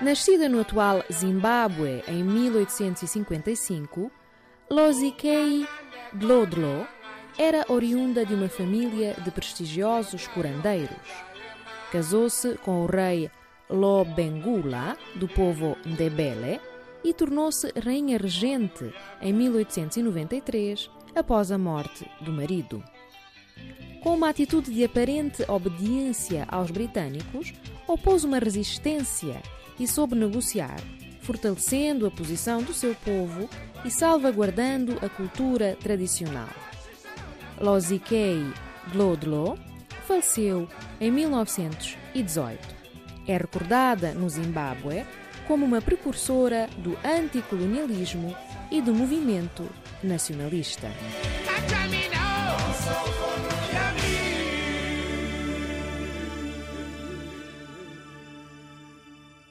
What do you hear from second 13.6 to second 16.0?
Lobengula, do povo